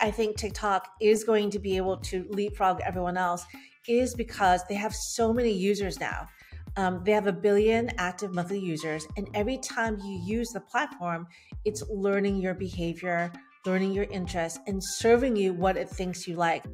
I 0.00 0.10
think 0.10 0.36
TikTok 0.36 0.88
is 1.00 1.24
going 1.24 1.50
to 1.50 1.58
be 1.58 1.76
able 1.76 1.96
to 1.98 2.26
leapfrog 2.30 2.80
everyone 2.84 3.16
else 3.16 3.44
is 3.86 4.14
because 4.14 4.62
they 4.68 4.74
have 4.74 4.94
so 4.94 5.32
many 5.32 5.52
users 5.52 6.00
now. 6.00 6.26
Um, 6.76 7.02
they 7.04 7.12
have 7.12 7.26
a 7.26 7.32
billion 7.32 7.90
active 7.98 8.34
monthly 8.34 8.58
users, 8.58 9.06
and 9.16 9.28
every 9.34 9.58
time 9.58 9.98
you 10.02 10.20
use 10.24 10.50
the 10.50 10.60
platform, 10.60 11.26
it's 11.64 11.84
learning 11.88 12.36
your 12.36 12.54
behavior, 12.54 13.32
learning 13.64 13.92
your 13.92 14.04
interests, 14.04 14.58
and 14.66 14.82
serving 14.82 15.36
you 15.36 15.52
what 15.52 15.76
it 15.76 15.88
thinks 15.88 16.26
you 16.26 16.34
like. 16.34 16.64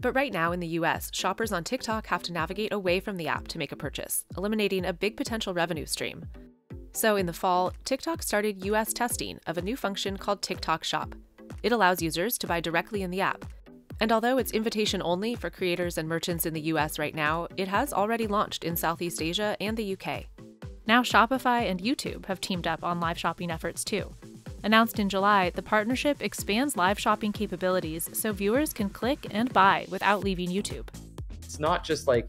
But 0.00 0.14
right 0.14 0.32
now 0.32 0.52
in 0.52 0.60
the 0.60 0.68
US, 0.68 1.10
shoppers 1.12 1.52
on 1.52 1.62
TikTok 1.62 2.06
have 2.06 2.22
to 2.22 2.32
navigate 2.32 2.72
away 2.72 3.00
from 3.00 3.18
the 3.18 3.28
app 3.28 3.48
to 3.48 3.58
make 3.58 3.70
a 3.70 3.76
purchase, 3.76 4.24
eliminating 4.36 4.86
a 4.86 4.94
big 4.94 5.16
potential 5.16 5.52
revenue 5.52 5.84
stream. 5.84 6.24
So 6.92 7.16
in 7.16 7.26
the 7.26 7.34
fall, 7.34 7.72
TikTok 7.84 8.22
started 8.22 8.64
US 8.64 8.94
testing 8.94 9.40
of 9.46 9.58
a 9.58 9.62
new 9.62 9.76
function 9.76 10.16
called 10.16 10.40
TikTok 10.40 10.84
Shop. 10.84 11.14
It 11.62 11.72
allows 11.72 12.02
users 12.02 12.38
to 12.38 12.46
buy 12.46 12.60
directly 12.60 13.02
in 13.02 13.10
the 13.10 13.20
app, 13.20 13.44
and 14.00 14.10
although 14.10 14.38
it's 14.38 14.52
invitation 14.52 15.02
only 15.02 15.34
for 15.34 15.50
creators 15.50 15.98
and 15.98 16.08
merchants 16.08 16.46
in 16.46 16.54
the 16.54 16.60
US 16.72 16.98
right 16.98 17.14
now, 17.14 17.48
it 17.58 17.68
has 17.68 17.92
already 17.92 18.26
launched 18.26 18.64
in 18.64 18.74
Southeast 18.74 19.20
Asia 19.20 19.56
and 19.60 19.76
the 19.76 19.92
UK. 19.92 20.24
Now, 20.86 21.02
Shopify 21.02 21.70
and 21.70 21.80
YouTube 21.80 22.26
have 22.26 22.40
teamed 22.40 22.66
up 22.66 22.82
on 22.82 22.98
live 22.98 23.18
shopping 23.18 23.50
efforts 23.50 23.84
too. 23.84 24.10
Announced 24.64 24.98
in 24.98 25.08
July, 25.08 25.50
the 25.50 25.62
partnership 25.62 26.22
expands 26.22 26.76
live 26.76 26.98
shopping 26.98 27.32
capabilities 27.32 28.08
so 28.12 28.32
viewers 28.32 28.72
can 28.72 28.88
click 28.88 29.26
and 29.30 29.52
buy 29.52 29.86
without 29.90 30.24
leaving 30.24 30.48
YouTube. 30.48 30.88
It's 31.42 31.58
not 31.58 31.84
just 31.84 32.06
like 32.06 32.28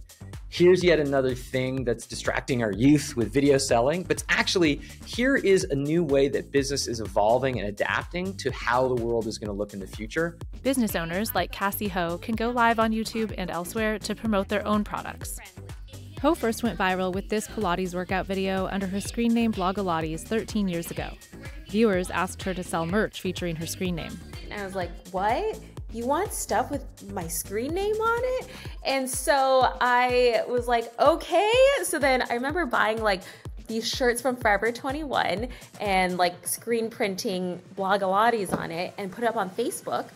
here's 0.52 0.84
yet 0.84 1.00
another 1.00 1.34
thing 1.34 1.86
that's 1.86 2.06
distracting 2.06 2.62
our 2.62 2.74
youth 2.74 3.16
with 3.16 3.34
video 3.34 3.58
selling, 3.58 4.04
but 4.04 4.24
actually, 4.30 4.82
here 5.06 5.38
is 5.38 5.64
a 5.64 5.76
new 5.76 6.04
way 6.04 6.28
that 6.28 6.52
business 6.52 6.88
is 6.88 7.00
evolving 7.00 7.58
and 7.58 7.70
adapting 7.70 8.36
to 8.36 8.52
how 8.52 8.88
the 8.88 9.02
world 9.02 9.28
is 9.28 9.38
going 9.38 9.48
to 9.48 9.54
look 9.54 9.74
in 9.74 9.80
the 9.80 9.88
future. 9.88 10.38
Business 10.62 10.96
owners 10.96 11.34
like 11.34 11.52
Cassie 11.52 11.88
Ho 11.88 12.18
can 12.18 12.36
go 12.36 12.50
live 12.50 12.80
on 12.80 12.92
YouTube 12.92 13.34
and 13.38 13.50
elsewhere 13.50 13.98
to 14.00 14.14
promote 14.14 14.50
their 14.50 14.66
own 14.68 14.84
products. 14.84 15.40
Ho 16.22 16.36
first 16.36 16.64
went 16.64 16.78
viral 16.78 17.14
with 17.14 17.30
this 17.30 17.48
Pilates 17.48 17.96
workout 17.96 18.28
video 18.28 18.68
under 18.68 18.86
her 18.86 19.02
screen 19.02 19.34
name 19.34 19.54
Blogilates 19.54 20.22
13 20.22 20.68
years 20.68 20.92
ago. 20.92 21.10
Viewers 21.70 22.12
asked 22.12 22.44
her 22.44 22.54
to 22.54 22.62
sell 22.64 22.86
merch 22.86 23.22
featuring 23.22 23.56
her 23.56 23.66
screen 23.66 23.96
name. 23.96 24.20
And 24.44 24.60
I 24.60 24.66
was 24.66 24.76
like, 24.76 24.92
what? 25.12 25.60
You 25.94 26.06
want 26.06 26.34
stuff 26.34 26.72
with 26.72 26.86
my 27.12 27.28
screen 27.28 27.74
name 27.74 27.96
on 27.96 28.20
it? 28.40 28.48
And 28.86 29.10
so 29.10 29.76
I 29.82 30.44
was 30.48 30.68
like, 30.68 30.92
okay. 31.00 31.52
So 31.84 32.00
then 32.00 32.24
I 32.30 32.34
remember 32.34 32.66
buying 32.66 33.02
like 33.02 33.22
these 33.68 33.88
shirts 33.88 34.22
from 34.22 34.36
Forever 34.36 34.72
21 34.72 35.48
and 35.80 36.18
like 36.18 36.48
screen 36.48 36.90
printing 36.90 37.62
Blogilates 37.76 38.56
on 38.58 38.72
it 38.72 38.94
and 38.98 39.12
put 39.12 39.24
it 39.24 39.28
up 39.28 39.38
on 39.38 39.50
Facebook. 39.50 40.08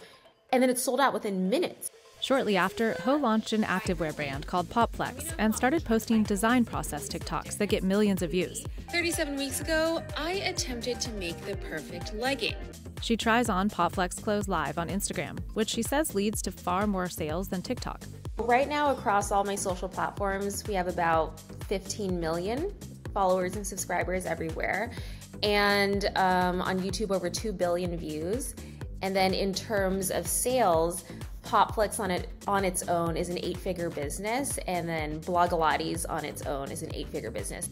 And 0.51 0.62
then 0.62 0.70
it 0.70 0.79
sold 0.79 1.00
out 1.00 1.13
within 1.13 1.50
minutes. 1.50 1.91
Shortly 2.25 2.58
after, 2.58 2.94
Ho 3.03 3.17
launched 3.17 3.53
an 3.53 3.62
activewear 3.62 4.15
brand 4.15 4.48
called 4.48 4.67
Popflex 4.67 5.36
and 5.38 5.53
started 5.53 5.86
posting 5.86 6.24
design 6.24 6.65
process 6.65 7.08
TikToks 7.08 7.60
that 7.60 7.67
get 7.67 7.84
millions 7.84 8.24
of 8.24 8.32
views. 8.32 8.65
37 8.91 9.36
weeks 9.36 9.62
ago, 9.62 10.01
I 10.17 10.32
attempted 10.32 11.00
to 11.01 11.12
make 11.12 11.39
the 11.46 11.55
perfect 11.58 12.15
legging. 12.15 12.55
She 13.00 13.15
tries 13.15 13.48
on 13.48 13.70
Popflex 13.70 14.24
clothes 14.24 14.48
live 14.48 14.79
on 14.79 14.89
Instagram, 14.89 15.38
which 15.53 15.70
she 15.70 15.84
says 15.84 16.15
leads 16.15 16.41
to 16.41 16.51
far 16.51 16.88
more 16.88 17.08
sales 17.10 17.48
than 17.48 17.62
TikTok. 17.62 18.01
Right 18.39 18.67
now, 18.67 18.91
across 18.91 19.32
all 19.32 19.44
my 19.44 19.53
social 19.53 19.88
platforms, 19.88 20.67
we 20.67 20.74
have 20.74 20.88
about 20.88 21.39
15 21.67 22.20
million 22.20 22.74
followers 23.13 23.55
and 23.55 23.67
subscribers 23.67 24.25
everywhere. 24.25 24.91
And 25.44 26.05
um, 26.15 26.60
on 26.63 26.79
YouTube, 26.79 27.12
over 27.12 27.29
2 27.29 27.53
billion 27.53 27.96
views. 27.96 28.55
And 29.03 29.15
then 29.15 29.36
in 29.36 29.53
terms 29.53 30.10
of 30.10 30.25
sales, 30.25 31.03
Popflex 31.45 31.99
on 31.99 32.11
it 32.11 32.29
on 32.47 32.65
its 32.65 32.87
own 32.87 33.15
is 33.15 33.29
an 33.29 33.37
eight-figure 33.41 33.89
business, 33.89 34.57
and 34.67 34.87
then 34.89 35.21
Blogilates 35.21 36.05
on 36.09 36.25
its 36.25 36.41
own 36.43 36.71
is 36.71 36.81
an 36.81 36.93
eight-figure 36.93 37.31
business. 37.31 37.69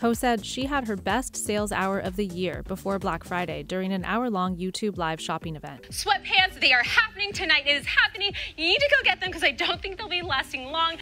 Ho 0.00 0.12
said 0.12 0.44
she 0.44 0.66
had 0.66 0.86
her 0.86 0.96
best 0.96 1.36
sales 1.36 1.72
hour 1.72 1.98
of 1.98 2.16
the 2.16 2.26
year 2.26 2.62
before 2.66 2.98
Black 2.98 3.24
Friday 3.24 3.62
during 3.62 3.92
an 3.92 4.04
hour 4.04 4.28
long 4.28 4.56
YouTube 4.56 4.98
live 4.98 5.20
shopping 5.20 5.56
event. 5.56 5.82
Sweatpants, 5.90 6.60
they 6.60 6.72
are 6.72 6.82
happening 6.82 7.32
tonight. 7.32 7.66
It 7.66 7.76
is 7.76 7.86
happening. 7.86 8.32
You 8.56 8.66
need 8.66 8.78
to 8.78 8.90
go 8.90 9.04
get 9.04 9.20
them 9.20 9.30
because 9.30 9.44
I 9.44 9.52
don't 9.52 9.80
think 9.80 9.96
they'll 9.96 10.08
be 10.08 10.22
lasting 10.22 10.66
long. 10.66 10.98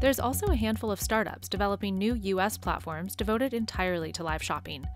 There's 0.00 0.20
also 0.20 0.46
a 0.46 0.56
handful 0.56 0.90
of 0.90 1.00
startups 1.00 1.48
developing 1.48 1.98
new 1.98 2.14
US 2.14 2.56
platforms 2.56 3.16
devoted 3.16 3.52
entirely 3.52 4.12
to 4.12 4.22
live 4.22 4.42
shopping. 4.42 4.86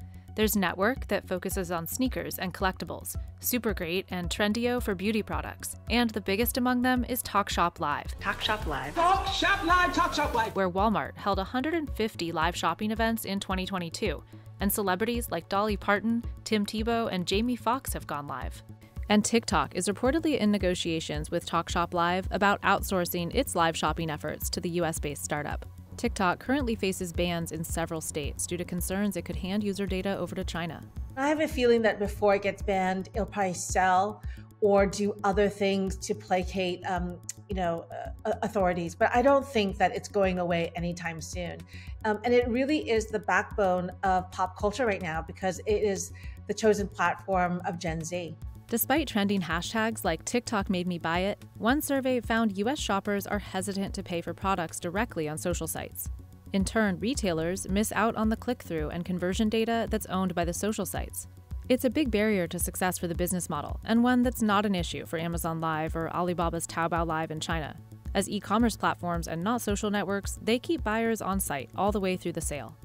There's 0.41 0.57
Network 0.57 1.07
that 1.09 1.29
focuses 1.29 1.71
on 1.71 1.87
sneakers 1.87 2.39
and 2.39 2.55
collectibles, 2.55 3.15
Supergreat 3.43 4.07
and 4.09 4.31
Trendio 4.31 4.83
for 4.83 4.95
beauty 4.95 5.23
products, 5.23 5.77
and 5.91 6.09
the 6.09 6.21
biggest 6.23 6.57
among 6.57 6.81
them 6.81 7.05
is 7.11 7.23
TalkShop 7.23 7.79
Live. 7.79 8.19
TalkShop 8.21 8.65
Live. 8.65 8.95
TalkShop 8.95 9.67
Live, 9.67 9.93
TalkShop 9.93 10.33
Live. 10.33 10.57
Where 10.57 10.71
Walmart 10.71 11.15
held 11.19 11.37
150 11.37 12.33
live 12.33 12.57
shopping 12.57 12.91
events 12.91 13.27
in 13.27 13.39
2022, 13.39 14.23
and 14.61 14.73
celebrities 14.73 15.31
like 15.31 15.47
Dolly 15.51 15.77
Parton, 15.77 16.25
Tim 16.45 16.65
Tebow, 16.65 17.13
and 17.13 17.27
Jamie 17.27 17.55
Foxx 17.55 17.93
have 17.93 18.07
gone 18.07 18.27
live. 18.27 18.63
And 19.11 19.23
TikTok 19.23 19.75
is 19.75 19.89
reportedly 19.89 20.39
in 20.39 20.51
negotiations 20.51 21.31
with 21.31 21.45
TalkShop 21.45 21.93
Live 21.93 22.27
about 22.31 22.63
outsourcing 22.63 23.35
its 23.35 23.55
live 23.55 23.77
shopping 23.77 24.09
efforts 24.09 24.49
to 24.49 24.61
the 24.63 24.71
US 24.71 24.99
based 24.99 25.23
startup. 25.23 25.67
TikTok 26.01 26.39
currently 26.39 26.75
faces 26.75 27.13
bans 27.13 27.53
in 27.53 27.63
several 27.63 28.01
states 28.01 28.47
due 28.47 28.57
to 28.57 28.65
concerns 28.65 29.19
it 29.19 29.27
could 29.27 29.37
hand 29.37 29.63
user 29.63 29.85
data 29.85 30.17
over 30.17 30.35
to 30.35 30.43
China. 30.43 30.83
I 31.15 31.29
have 31.29 31.41
a 31.41 31.47
feeling 31.47 31.83
that 31.83 31.99
before 31.99 32.35
it 32.37 32.41
gets 32.41 32.63
banned, 32.63 33.11
it'll 33.13 33.27
probably 33.27 33.53
sell 33.53 34.23
or 34.63 34.87
do 34.87 35.15
other 35.25 35.47
things 35.51 35.97
to 35.97 36.15
placate, 36.15 36.83
um, 36.87 37.19
you 37.51 37.55
know, 37.55 37.85
uh, 38.25 38.33
authorities. 38.41 38.95
But 38.95 39.15
I 39.15 39.21
don't 39.21 39.47
think 39.47 39.77
that 39.77 39.95
it's 39.95 40.09
going 40.09 40.39
away 40.39 40.73
anytime 40.75 41.21
soon. 41.21 41.59
Um, 42.07 42.19
and 42.25 42.33
it 42.33 42.49
really 42.49 42.89
is 42.89 43.09
the 43.09 43.19
backbone 43.19 43.93
of 44.03 44.33
pop 44.33 44.57
culture 44.59 44.87
right 44.87 45.03
now 45.03 45.21
because 45.21 45.59
it 45.67 45.83
is 45.83 46.13
the 46.49 46.55
chosen 46.55 46.89
platform 46.89 47.61
of 47.67 47.79
Gen 47.79 48.03
Z. 48.03 48.39
Despite 48.71 49.09
trending 49.09 49.41
hashtags 49.41 50.05
like 50.05 50.25
TikTok 50.25 50.71
made 50.71 50.87
me 50.87 50.97
buy 50.97 51.19
it, 51.23 51.45
one 51.59 51.83
survey 51.83 52.21
found 52.21 52.57
US 52.57 52.79
shoppers 52.79 53.27
are 53.27 53.41
hesitant 53.41 53.93
to 53.97 54.03
pay 54.05 54.21
for 54.21 54.33
products 54.33 54.79
directly 54.79 55.29
on 55.29 55.39
social 55.39 55.67
sites. 55.67 56.09
In 56.53 56.65
turn, 56.65 56.97
retailers 57.01 57.69
miss 57.69 57.91
out 57.91 58.15
on 58.15 58.29
the 58.29 58.37
click 58.37 58.63
through 58.63 58.91
and 58.91 59.05
conversion 59.05 59.49
data 59.49 59.89
that's 59.91 60.07
owned 60.07 60.37
by 60.37 60.45
the 60.45 60.53
social 60.53 60.87
sites. 60.87 61.27
It's 61.69 61.85
a 61.85 61.91
big 61.91 62.13
barrier 62.13 62.47
to 62.47 62.61
success 62.61 62.97
for 62.97 63.09
the 63.09 63.15
business 63.15 63.51
model, 63.51 63.81
and 63.85 64.05
one 64.05 64.23
that's 64.23 64.41
not 64.41 64.65
an 64.65 64.77
issue 64.77 65.05
for 65.05 65.19
Amazon 65.19 65.61
Live 65.61 65.97
or 65.97 66.09
Alibaba's 66.15 66.69
Taobao 66.69 67.05
Live 67.05 67.33
in 67.33 67.41
China. 67.41 67.75
As 68.15 68.29
e 68.29 68.39
commerce 68.39 68.77
platforms 68.77 69.27
and 69.27 69.43
not 69.43 69.63
social 69.63 69.91
networks, 69.91 70.39
they 70.41 70.61
keep 70.61 70.85
buyers 70.85 71.21
on 71.21 71.41
site 71.41 71.71
all 71.75 71.91
the 71.91 71.99
way 71.99 72.17
through 72.17 72.35
the 72.35 72.41
sale. 72.41 72.77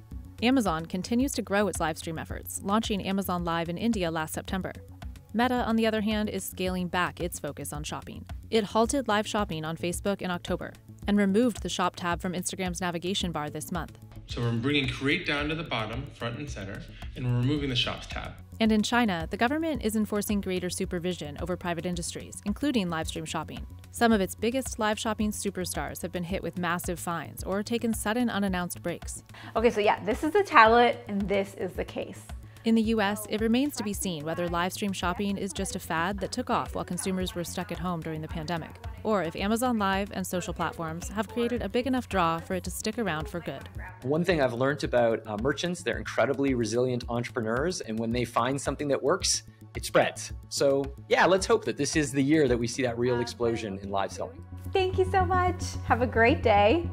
Amazon 0.42 0.88
continues 0.88 1.32
to 1.34 1.44
grow 1.44 1.68
its 1.68 1.80
live 1.80 2.00
stream 2.00 2.18
efforts, 2.18 2.60
launching 2.64 3.06
Amazon 3.06 3.44
Live 3.44 3.70
in 3.70 3.78
India 3.78 4.10
last 4.10 4.34
September. 4.34 4.74
Meta, 5.36 5.66
on 5.66 5.76
the 5.76 5.86
other 5.86 6.00
hand, 6.00 6.30
is 6.30 6.46
scaling 6.46 6.88
back 6.88 7.20
its 7.20 7.40
focus 7.40 7.74
on 7.74 7.84
shopping. 7.84 8.26
It 8.50 8.64
halted 8.64 9.10
live 9.10 9.28
shopping 9.28 9.66
on 9.66 9.76
Facebook 9.76 10.22
in 10.22 10.32
October 10.32 10.72
and 11.08 11.18
removed 11.18 11.62
the 11.62 11.68
shop 11.68 11.98
tab 11.98 12.22
from 12.22 12.32
Instagram's 12.32 12.80
navigation 12.80 13.34
bar 13.34 13.50
this 13.50 13.70
month. 13.70 13.98
So 14.28 14.40
we're 14.40 14.54
bringing 14.54 14.88
Create 14.88 15.26
down 15.26 15.50
to 15.50 15.56
the 15.56 15.64
bottom, 15.64 16.08
front 16.14 16.38
and 16.38 16.50
center, 16.50 16.82
and 17.18 17.26
we're 17.26 17.42
removing 17.42 17.70
the 17.70 17.76
Shops 17.76 18.08
tab. 18.08 18.32
And 18.62 18.72
in 18.72 18.82
China, 18.82 19.28
the 19.30 19.36
government 19.36 19.84
is 19.84 19.98
enforcing 19.98 20.40
greater 20.40 20.70
supervision 20.70 21.38
over 21.42 21.58
private 21.58 21.86
industries, 21.86 22.42
including 22.46 22.90
live 22.90 23.10
stream 23.10 23.26
shopping. 23.26 23.68
Some 23.92 24.14
of 24.14 24.22
its 24.22 24.36
biggest 24.36 24.80
live 24.80 24.98
shopping 24.98 25.32
superstars 25.32 26.02
have 26.02 26.14
been 26.14 26.24
hit 26.24 26.44
with 26.44 26.58
massive 26.58 26.98
fines 26.98 27.44
or 27.44 27.62
taken 27.62 27.94
sudden 27.94 28.30
unannounced 28.30 28.82
breaks. 28.82 29.22
Okay, 29.58 29.70
so 29.70 29.82
yeah, 29.82 30.02
this 30.06 30.24
is 30.24 30.32
the 30.32 30.44
tablet 30.44 31.04
and 31.10 31.28
this 31.28 31.56
is 31.56 31.74
the 31.74 31.84
case. 31.84 32.22
In 32.66 32.74
the 32.74 32.82
US, 32.96 33.28
it 33.30 33.42
remains 33.42 33.76
to 33.76 33.84
be 33.84 33.94
seen 33.94 34.26
whether 34.26 34.48
live 34.48 34.74
stream 34.74 34.92
shopping 34.92 35.38
is 35.38 35.54
just 35.54 35.76
a 35.76 35.80
fad 35.80 36.18
that 36.18 36.32
took 36.32 36.50
off 36.50 36.74
while 36.74 36.84
consumers 36.84 37.36
were 37.36 37.44
stuck 37.44 37.72
at 37.72 37.78
home 37.78 38.02
during 38.02 38.22
the 38.22 38.28
pandemic, 38.28 38.72
or 39.04 39.22
if 39.22 39.36
Amazon 39.36 39.78
Live 39.78 40.10
and 40.14 40.26
social 40.26 40.52
platforms 40.52 41.08
have 41.10 41.28
created 41.28 41.62
a 41.62 41.70
big 41.70 41.86
enough 41.86 42.10
draw 42.10 42.40
for 42.40 42.56
it 42.56 42.64
to 42.64 42.72
stick 42.72 42.98
around 42.98 43.30
for 43.30 43.40
good. 43.40 43.70
One 44.02 44.26
thing 44.26 44.42
I've 44.42 44.54
learned 44.54 44.84
about 44.84 45.22
uh, 45.28 45.38
merchants, 45.44 45.84
they're 45.84 46.00
incredibly 46.00 46.56
resilient 46.56 47.04
entrepreneurs, 47.08 47.82
and 47.82 48.00
when 48.00 48.12
they 48.12 48.26
find 48.26 48.60
something 48.60 48.88
that 48.88 49.04
works, 49.04 49.44
it 49.76 49.86
spreads. 49.86 50.34
So, 50.50 50.92
yeah, 51.08 51.28
let's 51.28 51.46
hope 51.46 51.66
that 51.66 51.78
this 51.78 51.96
is 51.96 52.12
the 52.12 52.24
year 52.24 52.48
that 52.48 52.58
we 52.58 52.66
see 52.66 52.82
that 52.82 52.98
real 52.98 53.20
explosion 53.20 53.78
in 53.84 53.92
live 53.92 54.12
selling. 54.12 54.44
Thank 54.74 54.98
you 54.98 55.06
so 55.12 55.24
much. 55.24 55.64
Have 55.86 56.02
a 56.02 56.08
great 56.08 56.42
day. 56.42 56.90